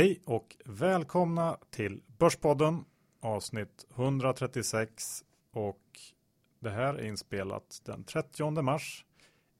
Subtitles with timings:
[0.00, 2.84] Hej och välkomna till Börspodden
[3.22, 5.80] avsnitt 136 och
[6.60, 9.04] det här är inspelat den 30 mars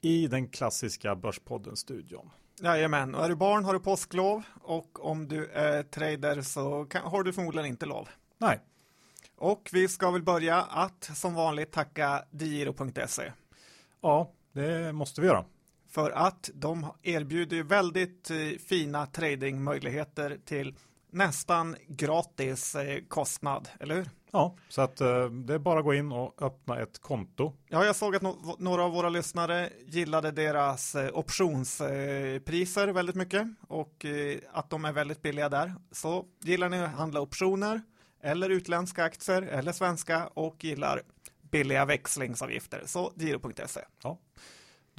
[0.00, 2.30] i den klassiska Börspodden-studion.
[2.60, 7.02] Jajamän, och är du barn har du påsklov och om du är trader så kan,
[7.02, 8.08] har du förmodligen inte lov.
[8.38, 8.60] Nej,
[9.36, 13.32] Och vi ska väl börja att som vanligt tacka digiro.se
[14.00, 15.44] ja, det måste vi göra.
[15.90, 18.36] För att de erbjuder ju väldigt eh,
[18.66, 20.74] fina tradingmöjligheter till
[21.10, 24.10] nästan gratis eh, kostnad, eller hur?
[24.32, 27.52] Ja, så att eh, det är bara att gå in och öppna ett konto.
[27.68, 34.04] Ja, jag såg att no några av våra lyssnare gillade deras optionspriser väldigt mycket och
[34.52, 35.74] att de är väldigt billiga där.
[35.92, 37.82] Så gillar ni att handla optioner
[38.22, 41.02] eller utländska aktier eller svenska och gillar
[41.50, 43.80] billiga växlingsavgifter så giro.se.
[44.02, 44.18] Ja.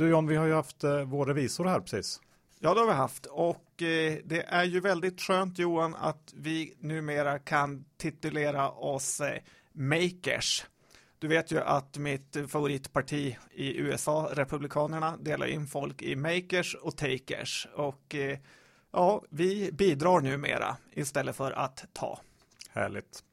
[0.02, 2.22] Du John, vi har ju haft eh, vår revisor här precis.
[2.60, 6.74] Ja, det har vi haft och eh, det är ju väldigt skönt Johan att vi
[6.80, 9.38] numera kan titulera oss eh,
[9.74, 10.66] makers.
[11.20, 16.98] Du vet ju att mitt favoritparti i USA, Republikanerna, delar in folk i makers och
[16.98, 18.16] takers och
[18.92, 22.20] ja, vi bidrar numera istället för att ta.
[22.70, 23.24] Härligt.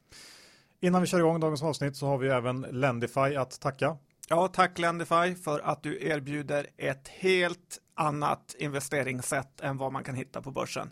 [0.80, 3.96] Innan vi kör igång dagens avsnitt så har vi även Lendify att tacka.
[4.30, 10.14] Ja, tack Lendify för att du erbjuder ett helt annat investeringssätt än vad man kan
[10.14, 10.90] hitta på börsen.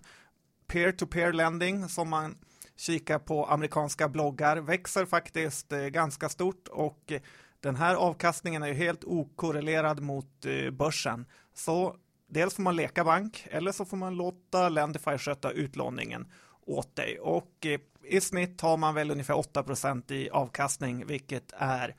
[0.66, 2.38] Peer-to-peer lending som man
[2.76, 7.12] kikar på amerikanska bloggar växer faktiskt eh, ganska stort och
[7.60, 11.26] den här avkastningen är ju helt okorrelerad mot eh, börsen.
[11.54, 11.96] Så
[12.28, 16.32] dels får man leka bank eller så får man låta Lendify sköta utlåningen
[16.66, 21.96] åt dig och eh, i snitt har man väl ungefär 8% i avkastning vilket är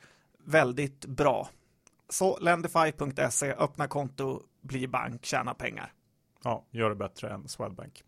[0.48, 1.48] väldigt bra.
[2.08, 5.92] Så lendify.se, öppna konto, bli bank, tjäna pengar.
[6.44, 8.02] Ja, gör det bättre än Swedbank.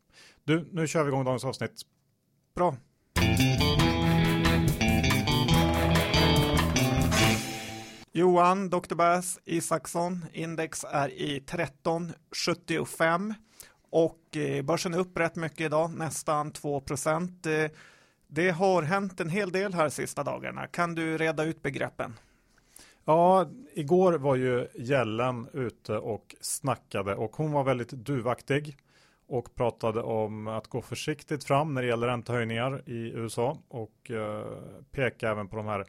[0.45, 1.83] Du, nu kör vi igång dagens avsnitt.
[2.55, 2.77] Bra.
[8.13, 8.95] Johan, Dr.
[8.95, 13.35] Bass, Isaksson, index är i 1375
[13.91, 17.47] och eh, börsen är upp rätt mycket idag, nästan 2 procent.
[17.47, 17.65] Eh,
[18.33, 20.67] Det har hänt en hel del här sista dagarna.
[20.67, 22.19] Kan du reda ut begreppen?
[23.11, 28.77] Ja, igår var ju Gällen ute och snackade och hon var väldigt duvaktig
[29.27, 34.45] och pratade om att gå försiktigt fram när det gäller räntehöjningar i USA och eh,
[34.91, 35.85] peka även på de här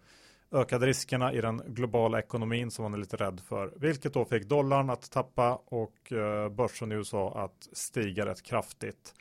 [0.51, 4.49] ökade riskerna i den globala ekonomin som man är lite rädd för, vilket då fick
[4.49, 9.13] dollarn att tappa och eh, börsen i USA att stiga rätt kraftigt.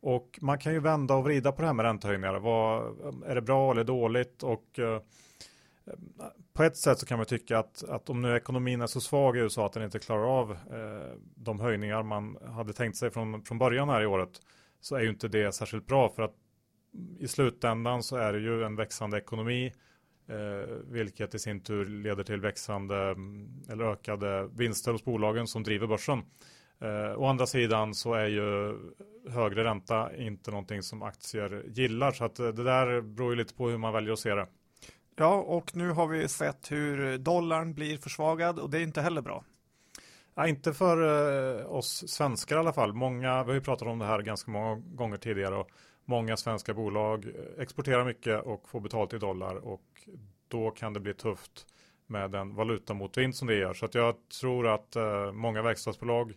[0.00, 2.38] Och man kan ju vända och vrida på det här med räntehöjningar.
[2.38, 2.82] Vad,
[3.26, 4.42] är det bra eller dåligt?
[4.42, 5.00] Och eh,
[5.90, 9.00] Eh, på ett sätt så kan man tycka att, att om nu ekonomin är så
[9.00, 13.10] svag i USA att den inte klarar av eh, de höjningar man hade tänkt sig
[13.10, 14.40] från, från början här i året
[14.80, 16.34] så är ju inte det särskilt bra för att
[17.18, 19.72] i slutändan så är det ju en växande ekonomi
[20.28, 25.62] eh, vilket i sin tur leder till växande mm, eller ökade vinster hos bolagen som
[25.62, 26.22] driver börsen.
[26.80, 28.78] Eh, å andra sidan så är ju
[29.28, 33.54] högre ränta inte någonting som aktier gillar så att eh, det där beror ju lite
[33.54, 34.46] på hur man väljer att se det.
[35.16, 39.22] Ja, och nu har vi sett hur dollarn blir försvagad och det är inte heller
[39.22, 39.44] bra.
[40.34, 42.92] Ja, inte för eh, oss svenskar i alla fall.
[42.92, 45.68] Många, vi har ju pratat om det här ganska många gånger tidigare och
[46.04, 47.26] många svenska bolag
[47.58, 49.82] exporterar mycket och får betalt i dollar och
[50.48, 51.66] då kan det bli tufft
[52.06, 53.74] med den valutamotvind som det gör.
[53.74, 56.32] Så att jag tror att eh, många verkstadsbolag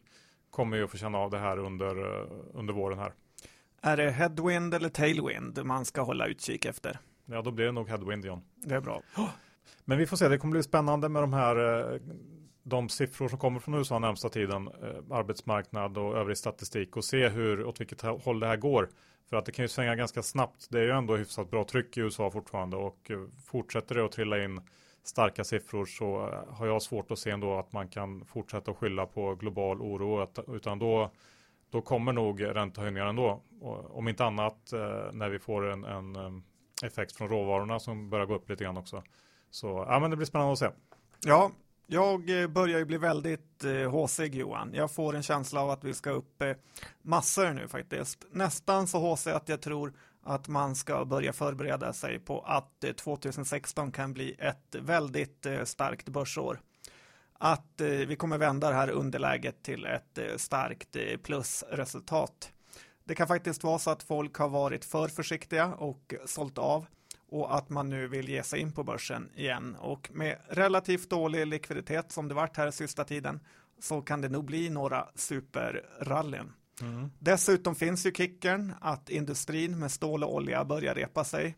[0.50, 3.14] kommer ju att få känna av det här under, eh, under våren här.
[3.82, 7.00] Är det headwind eller tailwind man ska hålla utkik efter?
[7.26, 8.42] Ja, då blir det nog headwind John.
[8.56, 9.02] Det är bra.
[9.86, 12.00] Men vi får se, det kommer bli spännande med de här eh,
[12.64, 17.30] de siffror som kommer från USA närmsta tiden, eh, arbetsmarknad och övrig statistik och se
[17.30, 18.90] hur, åt vilket håll det här går.
[19.30, 20.68] För att det kan ju svänga ganska snabbt.
[20.70, 24.12] Det är ju ändå hyfsat bra tryck i USA fortfarande och eh, fortsätter det att
[24.12, 24.62] trilla in
[25.04, 29.06] starka siffror så har jag svårt att se ändå att man kan fortsätta att skylla
[29.06, 31.12] på global oro utan då,
[31.69, 33.42] då kommer nog räntehöjningar ändå.
[33.90, 34.58] Om inte annat
[35.12, 36.44] när vi får en, en
[36.83, 39.03] effekt från råvarorna som börjar gå upp lite grann också.
[39.50, 40.69] Så ja, men det blir spännande att se.
[41.25, 41.51] Ja,
[41.88, 44.71] jag eh, börjar ju bli väldigt eh, håsig Johan.
[44.74, 46.53] Jag får en känsla av att vi ska upp eh,
[47.01, 48.25] massor nu faktiskt.
[48.31, 49.94] Nästan så håsig att jag tror
[50.24, 55.63] att man ska börja förbereda sig på att eh, 2016 kan bli ett väldigt eh,
[55.63, 56.59] starkt börsår.
[57.38, 62.51] Att eh, vi kommer vända det här underläget till ett eh, starkt eh, plusresultat.
[63.04, 66.86] Det kan faktiskt vara så att folk har varit för försiktiga och sålt av
[67.30, 69.76] och att man nu vill ge sig in på börsen igen.
[69.76, 73.40] Och med relativt dålig likviditet som det varit här sista tiden
[73.80, 76.54] så kan det nog bli några superrallyn.
[76.82, 77.12] Mm.
[77.20, 81.58] Dessutom finns ju kickern att industrin med stål och olja börjar repa sig.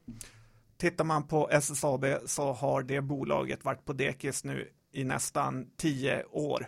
[0.78, 6.24] Tittar man på SSAB så har det bolaget varit på dekis nu i nästan tio
[6.24, 6.68] år.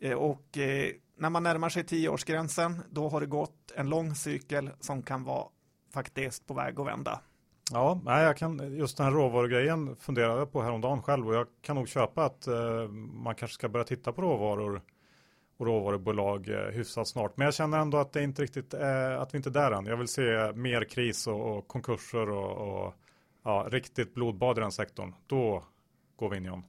[0.00, 4.70] Eh, och eh, när man närmar sig tioårsgränsen, då har det gått en lång cykel
[4.80, 5.46] som kan vara
[5.94, 7.20] faktiskt på väg att vända.
[7.72, 11.46] Ja, nej, jag kan, just den här råvarugrejen funderade jag på häromdagen själv och jag
[11.62, 14.82] kan nog köpa att eh, man kanske ska börja titta på råvaror
[15.56, 17.36] och råvarubolag eh, hyfsat snart.
[17.36, 19.86] Men jag känner ändå att det inte riktigt är, att vi inte är där än.
[19.86, 22.94] Jag vill se mer kris och, och konkurser och, och
[23.44, 25.14] ja, riktigt blodbad i den sektorn.
[25.26, 25.64] Då
[26.16, 26.64] går vi in i om.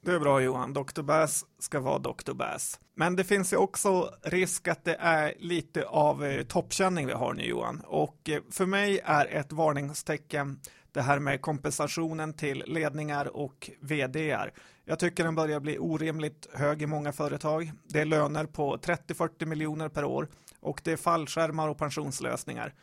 [0.00, 1.02] Det är bra Johan, Dr.
[1.02, 2.32] Bass ska vara Dr.
[2.32, 2.80] Bass.
[2.94, 7.34] Men det finns ju också risk att det är lite av eh, toppkänning vi har
[7.34, 7.82] nu Johan.
[7.86, 10.60] Och eh, för mig är ett varningstecken
[10.92, 14.52] det här med kompensationen till ledningar och vdar.
[14.84, 17.72] Jag tycker den börjar bli orimligt hög i många företag.
[17.88, 20.28] Det är löner på 30-40 miljoner per år
[20.60, 22.74] och det är fallskärmar och pensionslösningar.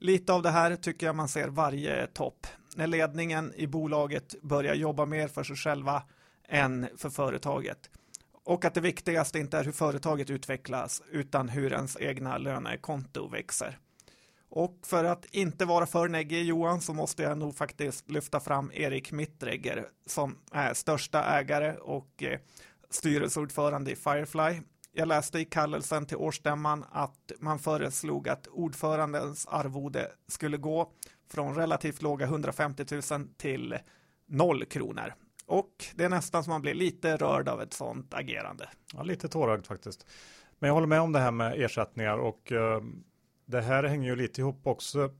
[0.00, 2.46] Lite av det här tycker jag man ser varje topp.
[2.76, 6.02] När ledningen i bolaget börjar jobba mer för sig själva
[6.48, 7.90] än för företaget.
[8.44, 13.78] Och att det viktigaste inte är hur företaget utvecklas utan hur ens egna lönekonto växer.
[14.48, 18.70] Och för att inte vara för neggig Johan så måste jag nog faktiskt lyfta fram
[18.74, 22.38] Erik Mittregger som är största ägare och eh,
[22.90, 24.60] styrelseordförande i Firefly.
[24.92, 30.92] Jag läste i kallelsen till årsstämman att man föreslog att ordförandens arvode skulle gå
[31.28, 33.78] från relativt låga 150 000 till
[34.28, 35.14] noll kronor.
[35.46, 38.68] Och det är nästan som man blir lite rörd av ett sånt agerande.
[38.94, 40.06] Ja, lite tårögd faktiskt.
[40.58, 42.80] Men jag håller med om det här med ersättningar och eh,
[43.46, 45.10] det här hänger ju lite ihop också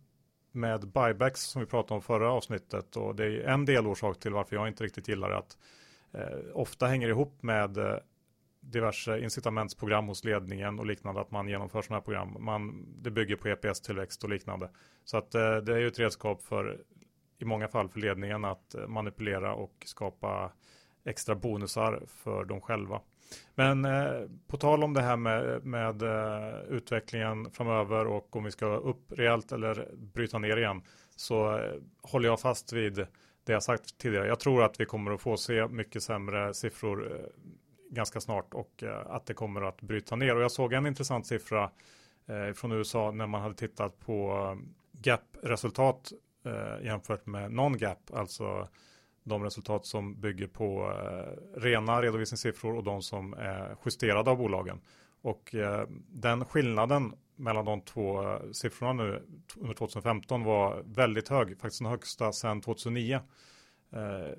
[0.53, 4.57] med buybacks som vi pratade om förra avsnittet och det är en delorsak till varför
[4.57, 5.59] jag inte riktigt gillar det att
[6.13, 7.97] eh, ofta hänger ihop med eh,
[8.61, 12.37] diverse incitamentsprogram hos ledningen och liknande att man genomför sådana här program.
[12.41, 14.71] Man, det bygger på EPS-tillväxt och liknande.
[15.05, 16.81] Så att eh, det är ju ett redskap för
[17.45, 20.53] i många fall för ledningen att eh, manipulera och skapa
[21.05, 23.01] extra bonusar för dem själva.
[23.55, 28.51] Men eh, på tal om det här med, med eh, utvecklingen framöver och om vi
[28.51, 30.83] ska upp rejält eller bryta ner igen
[31.17, 33.07] så eh, håller jag fast vid
[33.45, 34.27] det jag sagt tidigare.
[34.27, 37.27] Jag tror att vi kommer att få se mycket sämre siffror eh,
[37.91, 40.37] ganska snart och eh, att det kommer att bryta ner.
[40.37, 41.71] Och jag såg en intressant siffra
[42.27, 44.69] eh, från USA när man hade tittat på eh,
[45.01, 46.13] GAP-resultat
[46.45, 48.69] eh, jämfört med non-gap, alltså
[49.25, 54.81] de resultat som bygger på eh, rena redovisningssiffror och de som är justerade av bolagen.
[55.23, 59.23] Och eh, den skillnaden mellan de två eh, siffrorna nu
[59.57, 63.21] under 2015 var väldigt hög, faktiskt den högsta sedan 2009.
[63.93, 64.39] Eh,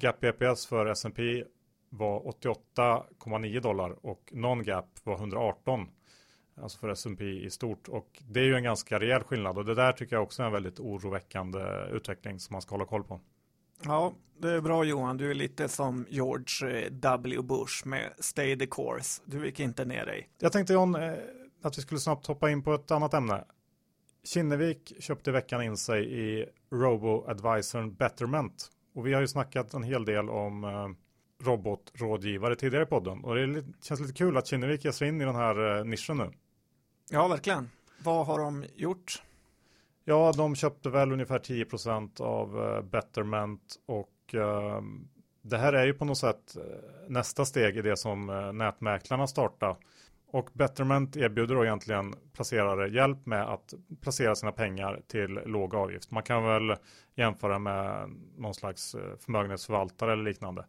[0.00, 1.44] Gap EPS för S&P
[1.88, 5.86] var 88,9 dollar och non-gap var 118
[6.62, 7.88] alltså för S&P i stort.
[7.88, 10.46] Och det är ju en ganska rejäl skillnad och det där tycker jag också är
[10.46, 11.60] en väldigt oroväckande
[11.92, 13.20] utveckling som man ska hålla koll på.
[13.84, 15.16] Ja, det är bra Johan.
[15.16, 17.42] Du är lite som George eh, W.
[17.42, 19.22] Bush med Stay the course.
[19.24, 20.28] Du gick inte ner dig.
[20.38, 21.12] Jag tänkte John eh,
[21.62, 23.44] att vi skulle snabbt hoppa in på ett annat ämne.
[24.24, 28.70] Kinnevik köpte i veckan in sig i Robo-advisorn Betterment.
[28.94, 30.88] Och vi har ju snackat en hel del om eh,
[31.46, 33.24] robotrådgivare tidigare i podden.
[33.24, 36.30] Och det känns lite kul att Kinnevik ger sig in i den här nischen nu.
[37.10, 37.70] Ja, verkligen.
[38.02, 39.22] Vad har de gjort?
[40.04, 45.08] Ja, de köpte väl ungefär 10% av eh, Betterment och ehm,
[45.42, 46.62] det här är ju på något sätt eh,
[47.08, 49.76] nästa steg i det som eh, nätmäklarna startar.
[50.30, 56.10] Och Betterment erbjuder då egentligen placerare hjälp med att placera sina pengar till låg avgift.
[56.10, 56.76] Man kan väl
[57.14, 60.64] jämföra med någon slags förmögenhetsförvaltare eller liknande.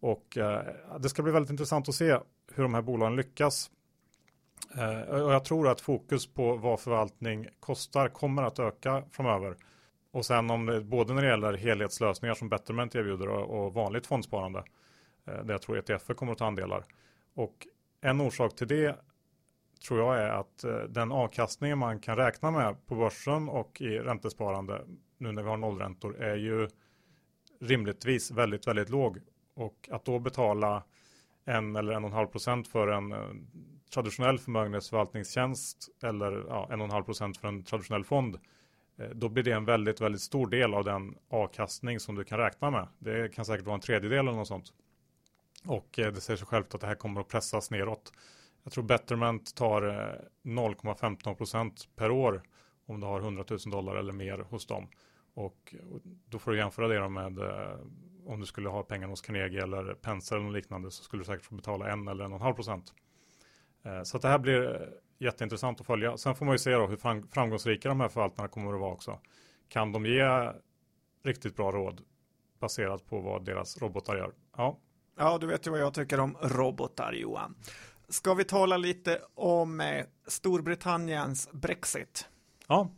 [0.00, 0.38] Och
[0.98, 2.18] det ska bli väldigt intressant att se
[2.54, 3.70] hur de här bolagen lyckas
[4.78, 9.56] Eh, och jag tror att fokus på vad förvaltning kostar kommer att öka framöver.
[10.12, 14.58] Och sen om det, både när det gäller helhetslösningar som Betterment erbjuder och, vanligt fondsparande,
[15.26, 16.84] eh, där jag tror ETF kommer att ta andelar.
[17.34, 17.66] Och
[18.00, 18.96] en orsak till det
[19.88, 23.98] tror jag är att eh, den avkastningen man kan räkna med på börsen och i
[23.98, 24.84] räntesparande
[25.18, 26.68] nu när vi har nollräntor är ju
[27.60, 29.18] rimligtvis väldigt, väldigt låg.
[29.54, 30.82] Och att då betala
[31.44, 33.14] en eller en och en halv procent för en
[33.90, 38.38] traditionell förmögenhetsförvaltningstjänst eller ja, 1,5 procent för en traditionell fond
[38.98, 42.38] eh, då blir det en väldigt, väldigt stor del av den avkastning som du kan
[42.38, 42.88] räkna med.
[42.98, 44.72] Det kan säkert vara en tredjedel eller något sånt.
[45.64, 48.12] Och eh, det säger sig självt att det här kommer att pressas neråt.
[48.62, 52.42] Jag tror Betterment tar eh, 0,15 procent per år
[52.86, 54.88] om du har 100 000 dollar eller mer hos dem.
[55.34, 55.74] Och
[56.26, 57.38] då får du jämföra det med
[58.26, 61.44] om du skulle ha pengar hos Carnegie eller Penser eller liknande så skulle du säkert
[61.44, 62.94] få betala en eller en och en halv procent.
[63.82, 66.16] Eh, så det här blir jätteintressant att följa.
[66.16, 69.18] Sen får man ju se då hur framgångsrika de här förvaltarna kommer att vara också.
[69.68, 70.52] Kan de ge
[71.24, 72.00] riktigt bra råd
[72.60, 74.32] baserat på vad deras robotar gör?
[74.56, 74.78] Ja.
[75.16, 77.54] Ja, du vet ju vad jag tycker om robotar, Johan.
[78.08, 82.28] Ska vi tala lite om eh, Storbritanniens Brexit?
[82.66, 82.90] Ja,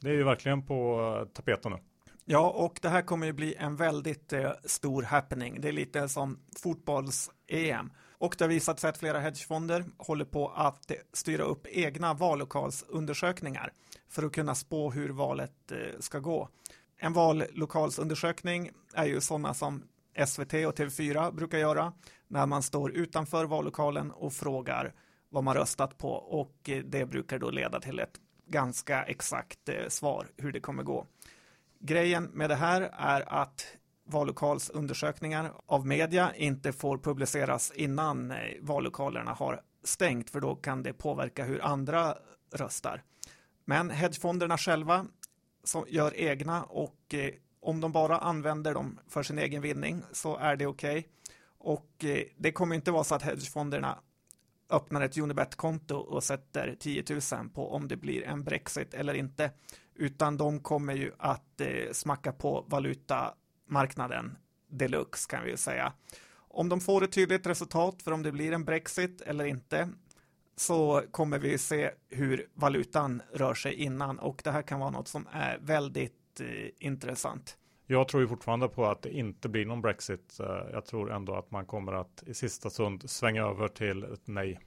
[0.00, 1.78] det är ju verkligen på eh, tapeten nu.
[2.24, 5.60] Ja, och det här kommer ju bli en väldigt eh, stor happening.
[5.60, 7.90] Det är lite som fotbolls-EM.
[8.24, 12.14] Och det har visat sig att flera hedgefonder håller på att eh, styra upp egna
[12.14, 13.72] vallokalsundersökningar
[14.08, 16.48] för att kunna spå hur valet eh, ska gå.
[16.96, 19.82] En vallokalsundersökning är ju sådana som
[20.26, 21.92] SVT och TV4 brukar göra
[22.28, 24.94] när man står utanför vallokalen och frågar
[25.28, 30.26] vad man röstat på och eh, det brukar då leda till ett ganska exakt svar
[30.36, 31.06] hur det kommer gå.
[31.78, 33.66] Grejen med det här är att
[34.04, 40.92] vallokalsundersökningar av media inte får publiceras innan eh, vallokalerna har stängt för då kan det
[40.92, 42.16] påverka hur andra
[42.52, 43.02] röstar.
[43.64, 45.06] Men hedgefonderna själva
[45.64, 47.30] som gör egna och eh,
[47.60, 50.98] om de bara använder dem för sin egen vinning så är det okej.
[50.98, 51.10] Okay.
[51.58, 53.98] Och eh, det kommer inte vara så att hedgefonderna
[54.70, 59.50] öppnar ett Unibet-konto och sätter 10 000 på om det blir en Brexit eller inte,
[59.94, 63.34] utan de kommer ju att eh, smacka på valuta
[63.68, 64.36] valutamarknaden
[64.68, 65.92] deluxe kan vi ju säga.
[66.48, 69.88] Om de får ett tydligt resultat för om det blir en Brexit eller inte
[70.56, 75.08] så kommer vi se hur valutan rör sig innan och det här kan vara något
[75.08, 76.46] som är väldigt eh,
[76.78, 77.56] intressant.
[77.86, 80.40] Jag tror ju fortfarande på att det inte blir någon Brexit.
[80.40, 84.26] Eh, jag tror ändå att man kommer att i sista stund svänga över till ett
[84.26, 84.60] nej.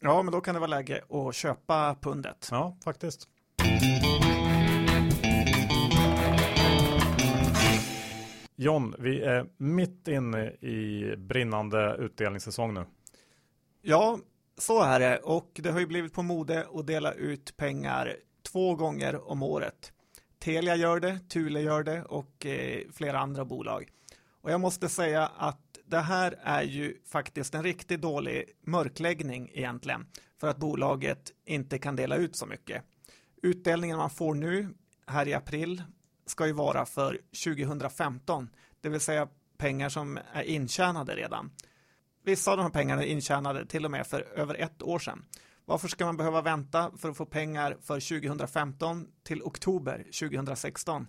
[0.00, 2.48] Ja, men då kan det vara läge att köpa pundet.
[2.50, 3.28] Ja, faktiskt.
[8.60, 12.84] John, vi är mitt inne i brinnande utdelningssäsong nu.
[13.82, 14.18] Ja,
[14.56, 18.16] så är det och det har ju blivit på mode att dela ut pengar
[18.52, 19.92] två gånger om året.
[20.38, 23.88] Telia gör det, Thule gör det och eh, flera andra bolag.
[24.40, 30.06] Och jag måste säga att det här är ju faktiskt en riktigt dålig mörkläggning egentligen
[30.40, 32.82] för att bolaget inte kan dela ut så mycket.
[33.42, 34.68] Utdelningen man får nu
[35.06, 35.82] här i april
[36.30, 38.48] ska ju vara för 2015,
[38.80, 41.50] det vill säga pengar som är intjänade redan.
[42.24, 45.24] Vissa av de här pengarna är intjänade till och med för över ett år sedan.
[45.64, 51.06] Varför ska man behöva vänta för att få pengar för 2015 till oktober 2016?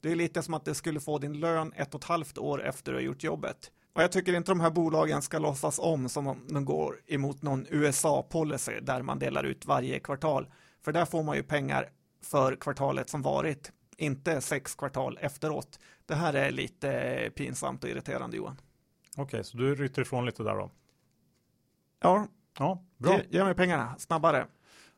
[0.00, 2.62] Det är lite som att det skulle få din lön ett och ett halvt år
[2.62, 3.70] efter du har gjort jobbet.
[3.94, 7.42] Och jag tycker inte de här bolagen ska låtsas om som om de går emot
[7.42, 10.46] någon USA-policy där man delar ut varje kvartal.
[10.84, 11.90] För där får man ju pengar
[12.22, 15.78] för kvartalet som varit, inte sex kvartal efteråt.
[16.06, 18.60] Det här är lite pinsamt och irriterande Johan.
[19.10, 20.70] Okej, okay, så du ryter ifrån lite där då?
[22.00, 22.26] Ja,
[22.58, 23.16] Ja, bra.
[23.16, 24.46] Ge, ge mig pengarna snabbare.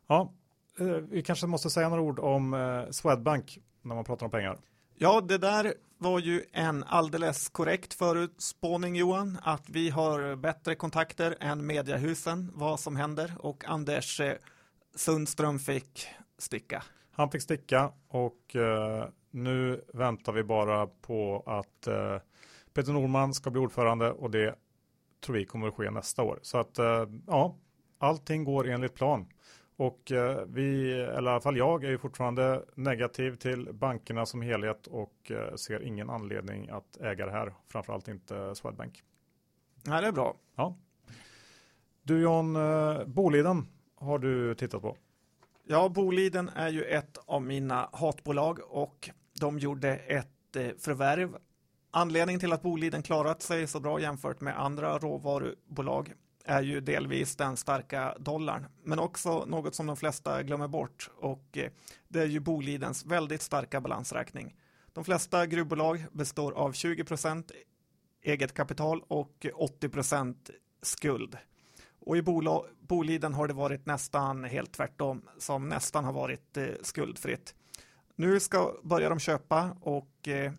[0.06, 0.32] Ja,
[0.78, 4.58] eh, vi kanske måste säga några ord om eh, Swedbank när man pratar om pengar.
[4.94, 11.36] Ja, det där var ju en alldeles korrekt förutspåning Johan, att vi har bättre kontakter
[11.40, 14.36] än mediehusen, vad som händer och Anders eh,
[14.94, 16.06] Sundström fick
[16.38, 16.82] sticka.
[17.16, 22.18] Han fick sticka och eh, nu väntar vi bara på att eh,
[22.74, 24.54] Peter Norman ska bli ordförande och det
[25.24, 26.38] tror vi kommer att ske nästa år.
[26.42, 27.56] Så att eh, ja,
[27.98, 29.26] allting går enligt plan.
[29.76, 34.42] Och eh, vi, eller i alla fall jag, är ju fortfarande negativ till bankerna som
[34.42, 37.54] helhet och eh, ser ingen anledning att äga det här.
[37.68, 39.02] Framförallt inte Swedbank.
[39.86, 40.36] Nej, det är bra.
[40.54, 40.76] Ja.
[42.02, 42.58] Du John,
[43.06, 43.66] Boliden
[43.96, 44.96] har du tittat på?
[45.66, 51.36] Ja, Boliden är ju ett av mina hatbolag och de gjorde ett eh, förvärv
[51.96, 56.12] Anledningen till att Boliden klarat sig så bra jämfört med andra råvarubolag
[56.44, 61.58] är ju delvis den starka dollarn, men också något som de flesta glömmer bort och
[61.58, 61.70] eh,
[62.08, 64.56] det är ju Bolidens väldigt starka balansräkning.
[64.92, 67.50] De flesta gruvbolag består av 20%
[68.22, 69.46] eget kapital och
[69.80, 70.34] 80%
[70.82, 71.36] skuld.
[72.06, 72.22] Och i
[72.80, 77.54] Boliden har det varit nästan helt tvärtom, som nästan har varit eh, skuldfritt.
[78.16, 80.52] Nu ska börja de köpa och eh,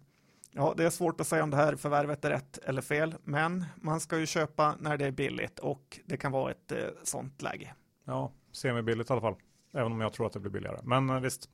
[0.57, 3.65] Ja, det är svårt att säga om det här förvärvet är rätt eller fel, men
[3.75, 7.41] man ska ju köpa när det är billigt och det kan vara ett eh, sånt
[7.41, 7.73] läge.
[8.05, 9.35] Ja, semibilligt i alla fall,
[9.73, 10.79] även om jag tror att det blir billigare.
[10.83, 11.49] Men eh, visst,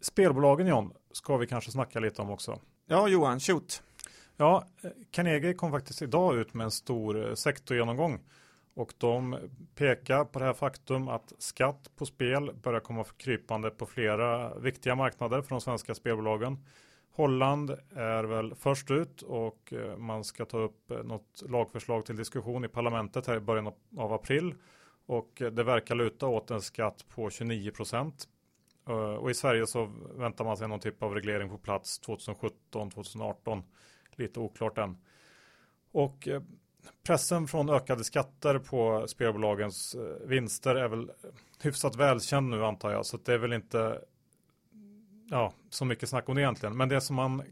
[0.00, 2.60] spelbolagen John, ska vi kanske snacka lite om också.
[2.86, 3.82] Ja, Johan, shoot.
[4.36, 8.20] Ja, eh, Carnegie kom faktiskt idag ut med en stor eh, sektorgenomgång
[8.74, 9.38] och de
[9.74, 14.94] pekar på det här faktum att skatt på spel börjar komma krypande på flera viktiga
[14.94, 16.64] marknader för de svenska spelbolagen.
[17.12, 22.64] Holland är väl först ut och eh, man ska ta upp något lagförslag till diskussion
[22.64, 24.54] i parlamentet här i början av april.
[25.06, 28.28] Och det verkar luta åt en skatt på 29 procent.
[29.18, 33.62] Och i Sverige så väntar man sig någon typ av reglering på plats 2017, 2018.
[34.18, 34.96] Lite oklart än.
[35.92, 36.28] Och
[37.06, 41.10] pressen från ökade skatter på spelbolagens vinster är väl
[41.62, 43.06] hyfsat välkänd nu antar jag.
[43.06, 44.00] Så det är väl inte
[45.30, 46.76] ja, så mycket snack om det egentligen.
[46.76, 47.42] Men det som man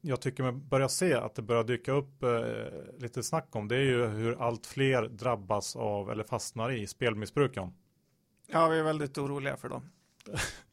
[0.00, 3.76] jag tycker man börjar se att det börjar dyka upp eh, lite snack om det
[3.76, 7.72] är ju hur allt fler drabbas av eller fastnar i spelmissbruken.
[8.46, 9.90] Ja, vi är väldigt oroliga för dem.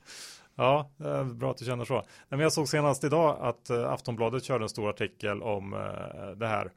[0.58, 0.92] ja,
[1.34, 2.04] bra att du känner så.
[2.30, 6.48] Men jag såg senast idag att eh, Aftonbladet körde en stor artikel om eh, det
[6.48, 6.72] här.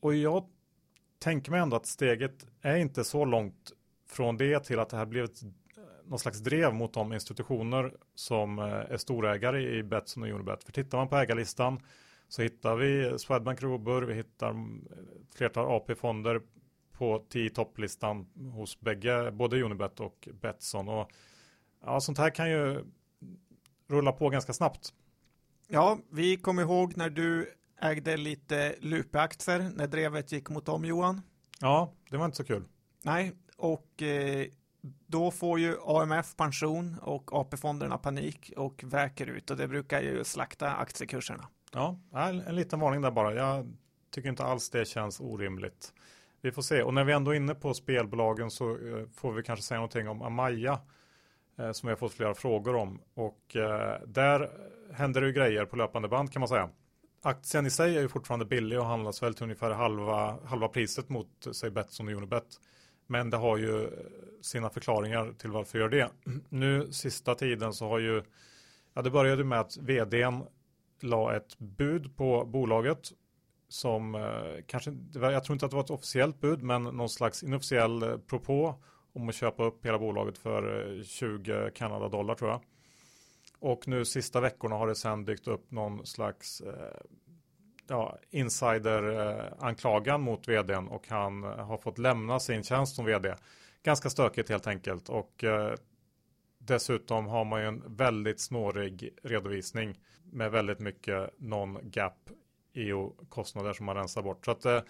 [0.00, 0.44] Och jag
[1.18, 3.72] tänker mig ändå att steget är inte så långt
[4.08, 5.48] från det till att det här blev ett eh,
[6.04, 10.64] någon slags drev mot de institutioner som är storägare i Betsson och Unibet.
[10.64, 11.80] För tittar man på ägarlistan
[12.28, 16.40] så hittar vi Swedbank Robur, vi hittar ett flertal AP-fonder
[16.92, 20.88] på 10 topplistan hos bägge, både Unibet och Betsson.
[20.88, 21.10] Och
[21.84, 22.84] ja, sånt här kan ju
[23.88, 24.92] rulla på ganska snabbt.
[25.68, 31.20] Ja, vi kommer ihåg när du ägde lite Lupe-aktier när drevet gick mot dem Johan.
[31.60, 32.64] Ja, det var inte så kul.
[33.02, 34.46] Nej, och eh,
[35.06, 40.24] då får ju AMF pension och AP-fonderna panik och väker ut och det brukar ju
[40.24, 41.48] slakta aktiekurserna.
[41.72, 41.98] Ja,
[42.46, 43.34] en liten varning där bara.
[43.34, 43.76] Jag
[44.10, 45.92] tycker inte alls det känns orimligt.
[46.40, 46.82] Vi får se.
[46.82, 50.08] Och när vi ändå är inne på spelbolagen så eh, får vi kanske säga någonting
[50.08, 50.78] om Amaya
[51.58, 53.00] Eh, som vi har fått flera frågor om.
[53.14, 54.50] Och eh, där
[54.92, 56.70] händer det ju grejer på löpande band kan man säga.
[57.22, 61.08] Aktien i sig är ju fortfarande billig och handlas väl till ungefär halva, halva priset
[61.08, 62.46] mot säg Betsson och Unibet.
[63.06, 63.90] Men det har ju eh,
[64.40, 66.10] sina förklaringar till varför gör det.
[66.48, 68.22] Nu sista tiden så har ju,
[68.94, 70.44] ja det började med att vdn
[71.00, 73.12] la ett bud på bolaget
[73.68, 77.42] som eh, kanske, jag tror inte att det var ett officiellt bud, men någon slags
[77.42, 82.50] inofficiell eh, propå om att köpa upp hela bolaget för eh, 20 Kanada dollar tror
[82.50, 82.60] jag.
[83.58, 87.00] Och nu sista veckorna har det sen dykt upp någon slags eh,
[87.88, 93.34] ja, insider-anklagan eh, mot vdn och han eh, har fått lämna sin tjänst som vd.
[93.82, 95.74] Ganska stökigt helt enkelt och eh,
[96.58, 102.30] dessutom har man ju en väldigt snårig redovisning med väldigt mycket non-gap
[102.74, 104.44] EU-kostnader som man rensar bort.
[104.44, 104.80] Så att eh,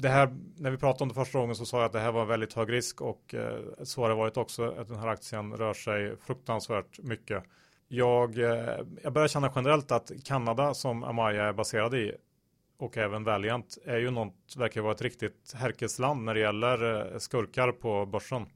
[0.00, 2.12] det här, när vi pratade om det första gången så sa jag att det här
[2.12, 5.08] var en väldigt hög risk och eh, så har det varit också att den här
[5.08, 7.44] aktien rör sig fruktansvärt mycket
[7.92, 12.14] jag, eh, jag börjar känna generellt att Kanada som Amaya är baserad i
[12.78, 17.18] och även Valiant är ju något, verkar vara ett riktigt härkesland när det gäller eh,
[17.18, 18.46] skurkar på börsen.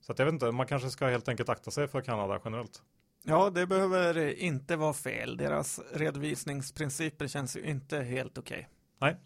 [0.00, 2.82] Så att jag vet inte, man kanske ska helt enkelt akta sig för Kanada generellt.
[3.22, 5.36] Ja, det behöver inte vara fel.
[5.36, 8.58] Deras redovisningsprinciper känns ju inte helt okej.
[8.58, 8.70] Okay.
[8.98, 9.16] Nej.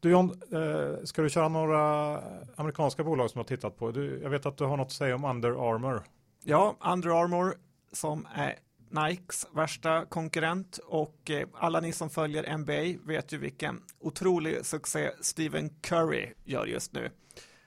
[0.00, 2.18] Du John, eh, ska du köra några
[2.56, 3.90] amerikanska bolag som du har tittat på?
[3.90, 6.02] Du, jag vet att du har något att säga om Under Armour.
[6.44, 7.54] Ja, Under Armour
[7.92, 8.54] som är
[8.90, 15.10] Nikes värsta konkurrent och eh, alla ni som följer NBA vet ju vilken otrolig succé
[15.20, 17.10] Stephen Curry gör just nu.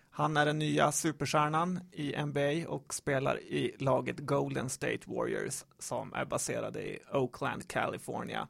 [0.10, 6.14] Han är den nya superstjärnan i NBA och spelar i laget Golden State Warriors som
[6.14, 8.48] är baserade i Oakland, California.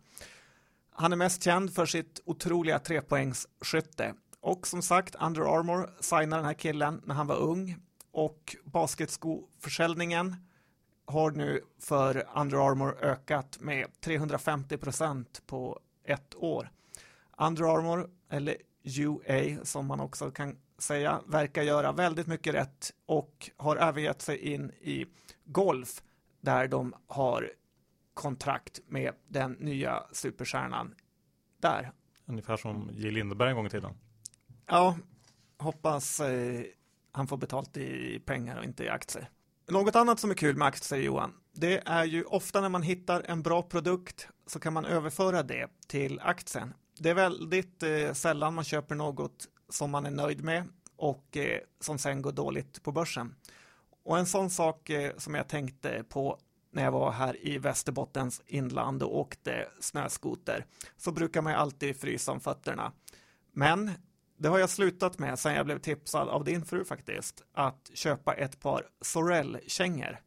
[0.96, 6.46] Han är mest känd för sitt otroliga trepoängsskytte och som sagt Under Armour signade den
[6.46, 7.78] här killen när han var ung
[8.12, 10.36] och basketskoförsäljningen
[11.06, 16.72] har nu för Under Armour ökat med 350 procent på ett år.
[17.38, 23.50] Under Armour, eller UA som man också kan säga, verkar göra väldigt mycket rätt och
[23.58, 25.06] har även gett sig in i
[25.46, 26.04] golf
[26.42, 27.52] där de har
[28.14, 30.96] kontrakt med den nya superstjärnan
[31.62, 31.92] där.
[32.26, 33.12] Ungefär som J.
[33.12, 33.94] Lindeberg en gång i tiden.
[34.66, 34.98] Ja,
[35.58, 36.62] hoppas eh,
[37.12, 39.30] han får betalt i pengar och inte i aktier.
[39.68, 43.24] Något annat som är kul med aktier Johan, det är ju ofta när man hittar
[43.26, 46.74] en bra produkt så kan man överföra det till aktien.
[46.98, 50.64] Det är väldigt eh, sällan man köper något som man är nöjd med
[50.96, 53.36] och eh, som sen går dåligt på börsen.
[54.04, 56.40] Och en sån sak eh, som jag tänkte på
[56.74, 60.66] när jag var här i Västerbottens inland och åkte snöskoter
[60.98, 62.92] så brukar man ju alltid frysa om fötterna.
[63.52, 63.92] Men
[64.38, 68.34] det har jag slutat med sen jag blev tipsad av din fru faktiskt, att köpa
[68.34, 70.20] ett par Sorell-kängor.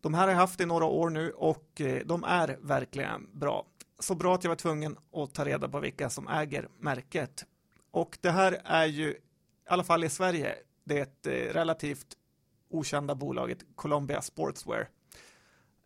[0.00, 3.66] De här har jag haft i några år nu och eh, de är verkligen bra.
[3.98, 7.46] Så bra att jag var tvungen att ta reda på vilka som äger märket.
[7.90, 9.18] Och det här är ju, i
[9.68, 12.16] alla fall i Sverige, det är ett eh, relativt
[12.70, 14.88] okända bolaget Columbia Sportswear.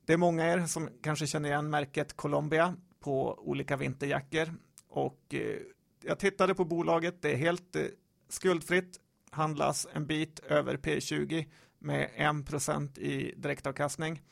[0.07, 4.55] Det är många er som kanske känner igen märket Columbia på olika vinterjackor
[4.89, 5.59] och eh,
[6.03, 7.83] jag tittade på bolaget, det är helt eh,
[8.29, 11.47] skuldfritt, handlas en bit över P20
[11.79, 14.23] med 1 i direktavkastning.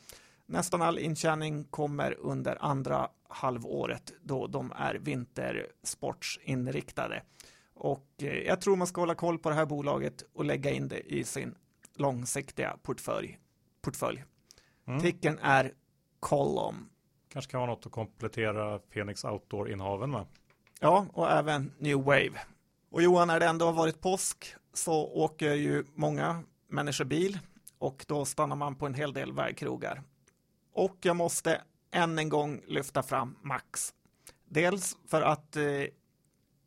[0.45, 7.23] Nästan all intjäning kommer under andra halvåret då de är vintersportsinriktade.
[7.73, 10.87] Och eh, jag tror man ska hålla koll på det här bolaget och lägga in
[10.87, 11.55] det i sin
[11.95, 13.39] långsiktiga portfölj.
[13.81, 14.23] portfölj.
[14.87, 15.01] Mm.
[15.01, 15.73] Ticken är
[16.19, 16.89] Column.
[17.29, 20.25] Kanske kan vara något att komplettera Phoenix Outdoor-innehaven med.
[20.79, 22.39] Ja, och även New Wave.
[22.91, 27.39] Och Johan, när det ändå har varit påsk så åker ju många människor bil
[27.77, 30.03] och då stannar man på en hel del vägkrogar.
[30.73, 33.93] Och jag måste än en gång lyfta fram Max.
[34.45, 35.63] Dels för att eh,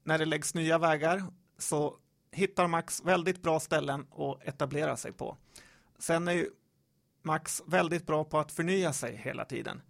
[0.05, 1.23] när det läggs nya vägar
[1.59, 1.97] så
[2.33, 5.37] hittar Max väldigt bra ställen att etablera sig på.
[5.99, 6.51] Sen är ju
[7.27, 9.83] Max väldigt bra på att förnya sig hela tiden.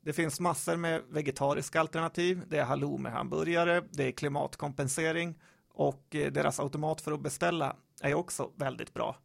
[0.00, 2.42] Det finns massor med vegetariska alternativ.
[2.48, 8.50] Det är halloumi-hamburgare, det är klimatkompensering och eh, deras automat för att beställa är också
[8.56, 9.16] väldigt bra.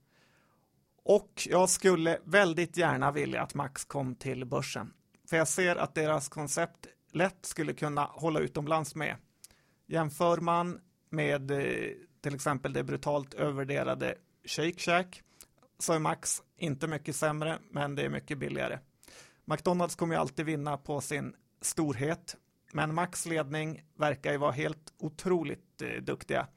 [1.04, 4.94] Och jag skulle väldigt gärna vilja att Max kom till börsen.
[5.30, 9.16] För jag ser att deras koncept lätt skulle kunna hålla utomlands med.
[9.88, 15.24] Jämför man med eh, till exempel det brutalt övervärderade Shake Shack
[15.80, 18.80] så är Max inte mycket sämre, men det är mycket billigare.
[19.46, 22.36] McDonalds kommer ju alltid vinna på sin storhet,
[22.72, 26.48] men Max ledning verkar ju vara helt otroligt eh, duktiga.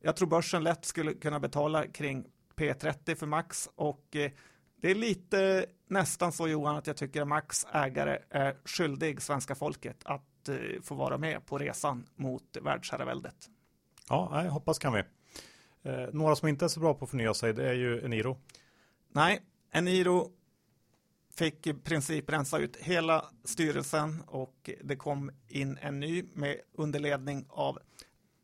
[0.00, 4.30] Jag tror börsen lätt skulle kunna betala kring P30 för Max och eh,
[4.76, 9.54] det är lite nästan så Johan att jag tycker att Max ägare är skyldig svenska
[9.54, 13.36] folket att eh, få vara med på resan mot världsherraväldet.
[14.08, 15.02] Ja, jag hoppas kan vi.
[15.82, 18.38] Eh, några som inte är så bra på att förnya sig, det är ju Eniro.
[19.14, 20.30] Nej, Eniro
[21.34, 27.46] fick i princip rensa ut hela styrelsen och det kom in en ny med underledning
[27.48, 27.78] av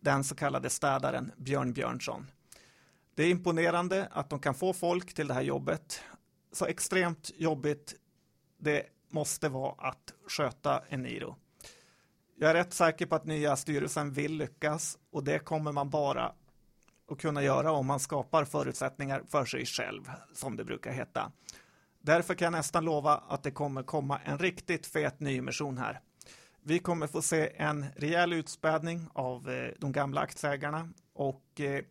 [0.01, 2.27] den så kallade städaren Björn Björnsson.
[3.15, 6.01] Det är imponerande att de kan få folk till det här jobbet.
[6.53, 7.95] Så extremt jobbigt
[8.59, 11.37] det måste vara att sköta Eniro.
[12.37, 16.33] Jag är rätt säker på att nya styrelsen vill lyckas och det kommer man bara
[17.09, 21.33] att kunna göra om man skapar förutsättningar för sig själv, som det brukar heta.
[22.01, 26.01] Därför kan jag nästan lova att det kommer komma en riktigt fet nyemission här.
[26.63, 31.85] Vi kommer få se en rejäl utspädning av eh, de gamla aktieägarna och eh,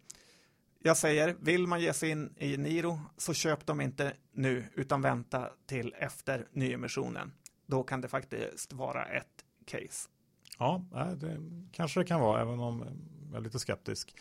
[0.80, 5.02] jag säger, vill man ge sig in i Niro så köp dem inte nu utan
[5.02, 7.34] vänta till efter nyemissionen.
[7.66, 10.10] Då kan det faktiskt vara ett case.
[10.60, 11.38] Ja, det
[11.72, 12.86] kanske det kan vara, även om
[13.32, 14.16] jag är lite skeptisk.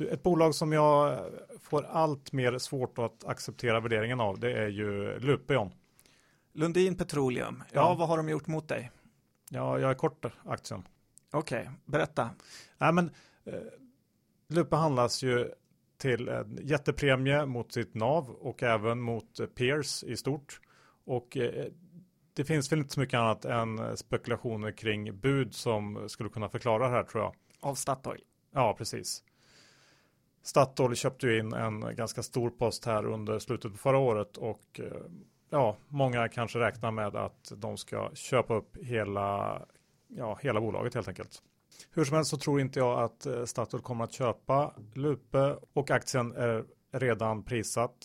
[0.00, 1.24] Ett bolag som jag
[1.62, 5.74] får allt mer svårt att acceptera värderingen av, det är ju Lupeon.
[6.52, 8.90] Lundin Petroleum, ja, ja, vad har de gjort mot dig?
[9.50, 10.88] Ja, jag är kort aktien.
[11.32, 12.30] Okej, okay, berätta.
[12.78, 13.10] Nej, men
[13.44, 13.54] eh,
[14.48, 15.50] Lupe handlas ju
[15.98, 20.60] till en jättepremie mot sitt NAV och även mot peers i stort.
[21.04, 21.66] Och eh,
[22.34, 26.88] det finns väl inte så mycket annat än spekulationer kring bud som skulle kunna förklara
[26.88, 27.34] det här tror jag.
[27.60, 28.20] Av Statoil?
[28.52, 29.22] Ja, precis.
[30.42, 34.80] Statoil köpte ju in en ganska stor post här under slutet på förra året och
[34.80, 35.02] eh,
[35.50, 39.62] ja, många kanske räknar med att de ska köpa upp hela,
[40.08, 41.42] ja, hela bolaget helt enkelt.
[41.90, 45.90] Hur som helst så tror inte jag att eh, Statoil kommer att köpa Lupe och
[45.90, 47.96] aktien är redan prissatt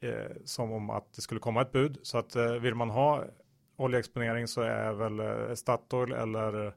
[0.00, 1.98] eh, som om att det skulle komma ett bud.
[2.02, 3.24] Så att eh, vill man ha
[3.76, 6.74] oljeexponering så är väl eh, Statoil eller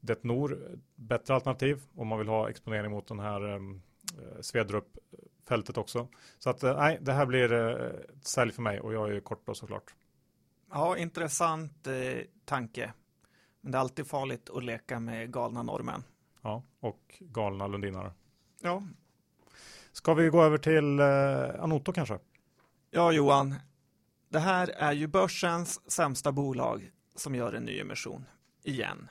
[0.00, 3.60] Detnor bättre alternativ om man vill ha exponering mot den här eh,
[4.40, 6.08] Svedrup-fältet också.
[6.38, 9.46] Så att nej, det här blir ett sälj för mig och jag är ju kort
[9.46, 9.94] då såklart.
[10.72, 12.92] Ja, intressant eh, tanke.
[13.60, 16.04] Men det är alltid farligt att leka med galna norrmän.
[16.42, 18.12] Ja, och galna lundinare.
[18.60, 18.82] Ja.
[19.92, 22.18] Ska vi gå över till eh, Anoto kanske?
[22.90, 23.54] Ja, Johan.
[24.28, 28.24] Det här är ju börsens sämsta bolag som gör en ny emission.
[28.62, 29.10] Igen.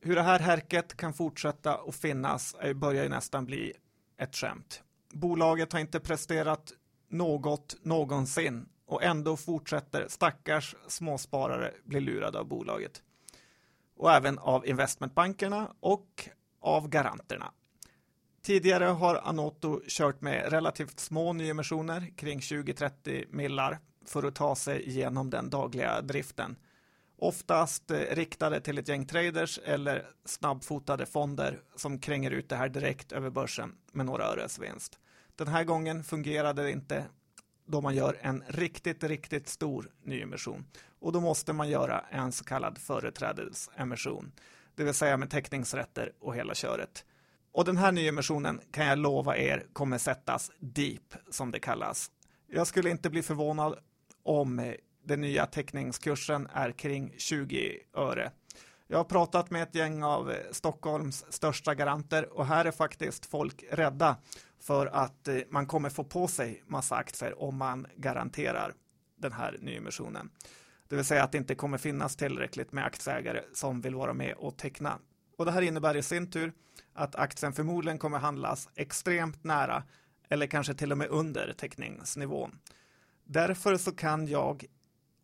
[0.00, 3.72] Hur det här härket kan fortsätta att finnas börjar ju nästan bli
[4.18, 4.82] ett skämt.
[5.12, 6.72] Bolaget har inte presterat
[7.08, 13.02] något någonsin och ändå fortsätter stackars småsparare bli lurade av bolaget
[13.96, 16.28] och även av investmentbankerna och
[16.60, 17.52] av garanterna.
[18.42, 24.88] Tidigare har Anoto kört med relativt små nyemissioner kring 20-30 millar för att ta sig
[24.88, 26.56] igenom den dagliga driften.
[27.20, 32.68] Oftast eh, riktade till ett gäng traders eller snabbfotade fonder som kränger ut det här
[32.68, 34.98] direkt över börsen med några öres vinst.
[35.36, 37.04] Den här gången fungerade det inte
[37.66, 40.66] då man gör en riktigt, riktigt stor nyemission.
[41.00, 44.32] Och då måste man göra en så kallad företrädesemission,
[44.74, 47.04] det vill säga med teckningsrätter och hela köret.
[47.52, 52.10] Och den här nyemissionen kan jag lova er kommer sättas deep, som det kallas.
[52.46, 53.78] Jag skulle inte bli förvånad
[54.22, 54.74] om eh,
[55.08, 58.30] den nya teckningskursen är kring 20 öre.
[58.86, 63.64] Jag har pratat med ett gäng av Stockholms största garanter och här är faktiskt folk
[63.70, 64.16] rädda
[64.60, 68.74] för att eh, man kommer få på sig massa aktier om man garanterar
[69.16, 70.30] den här nyemissionen.
[70.88, 74.34] Det vill säga att det inte kommer finnas tillräckligt med aktieägare som vill vara med
[74.34, 74.98] och teckna.
[75.36, 76.52] Och det här innebär i sin tur
[76.92, 79.82] att aktien förmodligen kommer handlas extremt nära
[80.28, 82.58] eller kanske till och med under teckningsnivån.
[83.24, 84.64] Därför så kan jag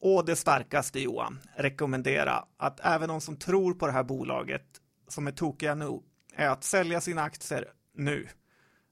[0.05, 4.67] å det starkaste Johan rekommendera att även de som tror på det här bolaget
[5.09, 6.01] som är tokiga nu
[6.35, 8.29] är att sälja sina aktier nu.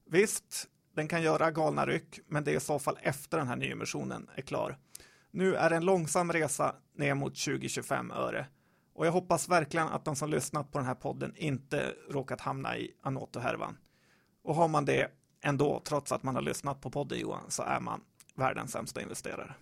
[0.09, 3.55] Visst, den kan göra galna ryck, men det är i så fall efter den här
[3.55, 4.77] nyemissionen är klar.
[5.31, 8.45] Nu är det en långsam resa ner mot 20-25 öre
[8.93, 12.77] och jag hoppas verkligen att de som lyssnat på den här podden inte råkat hamna
[12.77, 13.77] i Anoto-härvan.
[14.43, 17.79] Och har man det ändå, trots att man har lyssnat på podden Johan, så är
[17.79, 18.01] man
[18.35, 19.55] världens sämsta investerare.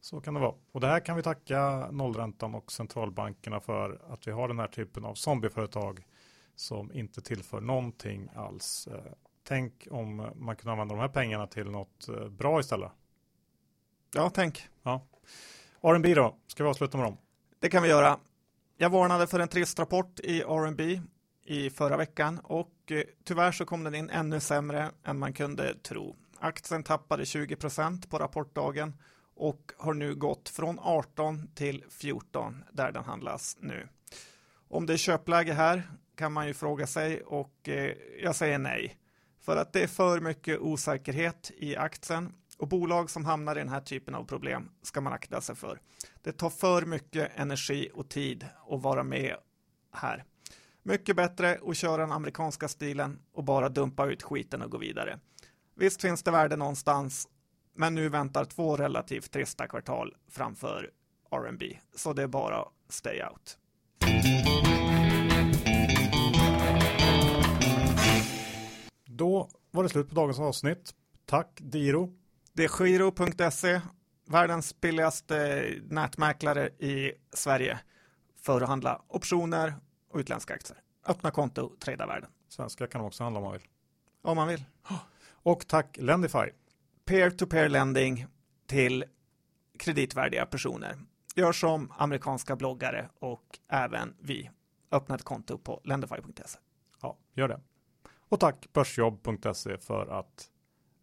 [0.00, 0.54] Så kan det vara.
[0.72, 4.68] Och det här kan vi tacka nollräntan och centralbankerna för att vi har den här
[4.68, 6.06] typen av zombieföretag
[6.54, 8.88] som inte tillför någonting alls.
[8.92, 9.12] Eh,
[9.44, 12.92] tänk om man kunde använda de här pengarna till något eh, bra istället.
[14.14, 14.68] Ja, tänk.
[14.82, 15.02] Ja.
[15.82, 17.16] R&B då, ska vi avsluta med dem?
[17.58, 18.18] Det kan vi göra.
[18.76, 21.00] Jag varnade för en trist rapport i R&B
[21.44, 25.74] i förra veckan och eh, tyvärr så kom den in ännu sämre än man kunde
[25.74, 26.16] tro.
[26.38, 28.94] Aktien tappade 20% på rapportdagen
[29.38, 33.88] och har nu gått från 18 till 14 där den handlas nu.
[34.68, 35.82] Om det är köpläge här
[36.16, 38.96] kan man ju fråga sig och eh, jag säger nej.
[39.40, 43.68] För att det är för mycket osäkerhet i aktien och bolag som hamnar i den
[43.68, 45.80] här typen av problem ska man akta sig för.
[46.22, 49.36] Det tar för mycket energi och tid att vara med
[49.92, 50.24] här.
[50.82, 55.18] Mycket bättre att köra den amerikanska stilen och bara dumpa ut skiten och gå vidare.
[55.76, 57.28] Visst finns det värde någonstans,
[57.78, 60.90] men nu väntar två relativt trista kvartal framför
[61.30, 63.58] R&B, så det är bara stay out.
[69.04, 70.94] Då var det slut på dagens avsnitt.
[71.26, 72.14] Tack Diro.
[72.52, 73.80] Det är Giro.se,
[74.26, 77.78] världens billigaste nätmäklare i Sverige
[78.40, 79.74] för att handla optioner
[80.10, 80.78] och utländska aktier.
[81.06, 82.30] Öppna konto, trada världen.
[82.48, 83.66] Svenska kan de också handla om man vill.
[84.22, 84.64] Om man vill.
[85.42, 86.50] Och tack Lendify.
[87.08, 88.26] Peer-to-peer lending
[88.66, 89.04] till
[89.78, 90.98] kreditvärdiga personer.
[91.36, 94.50] Gör som amerikanska bloggare och även vi.
[94.90, 96.58] Öppna ett konto på lendify.se.
[97.02, 97.60] Ja, gör det.
[98.28, 100.50] Och tack Börsjobb.se för att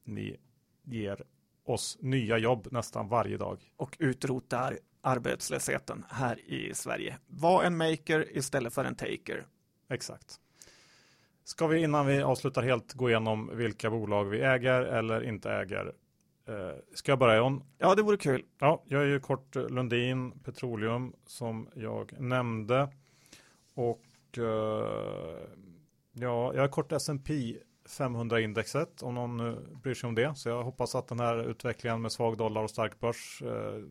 [0.04, 0.38] ni
[0.84, 1.24] ger
[1.64, 3.72] oss nya jobb nästan varje dag.
[3.78, 7.18] Och utrotar arbetslösheten här i Sverige.
[7.28, 9.46] Var en maker istället för en taker.
[9.90, 10.40] Exakt.
[11.48, 15.94] Ska vi innan vi avslutar helt gå igenom vilka bolag vi äger eller inte äger?
[16.48, 17.64] Eh, ska jag börja John?
[17.78, 18.46] Ja, det vore kul.
[18.60, 22.90] Ja, jag är ju kort Lundin Petroleum som jag nämnde.
[23.74, 25.38] Och eh,
[26.12, 27.58] ja, jag är kort S&P
[27.90, 30.36] 500-indexet om någon nu bryr sig om det.
[30.36, 33.84] Så jag hoppas att den här utvecklingen med svag dollar och stark börs eh,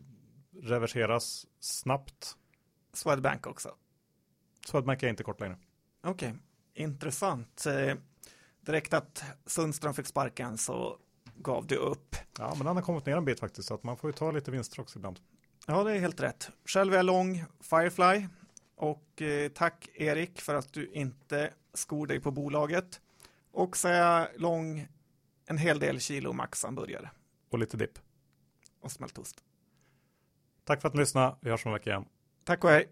[0.62, 2.36] reverseras snabbt.
[2.92, 3.74] Swedbank också.
[4.66, 5.56] Swedbank är inte kort längre.
[6.02, 6.40] Okej, okay.
[6.74, 7.66] Intressant.
[7.66, 7.96] Eh,
[8.60, 10.98] direkt att Sundström fick sparken så
[11.36, 12.16] gav det upp.
[12.38, 14.30] Ja, men han har kommit ner en bit faktiskt, så att man får ju ta
[14.30, 15.20] lite vinster också ibland.
[15.66, 16.50] Ja, det är helt rätt.
[16.64, 18.26] Själv är jag lång Firefly
[18.76, 23.00] och eh, tack Erik för att du inte skor dig på bolaget.
[23.50, 24.88] Och så är jag lång
[25.46, 27.10] en hel del kilo Max hamburgare.
[27.50, 27.98] Och lite dipp.
[28.80, 29.44] Och smältost.
[30.64, 31.36] Tack för att ni lyssnade.
[31.40, 32.04] Vi hörs om en vecka igen.
[32.44, 32.88] Tack och hej.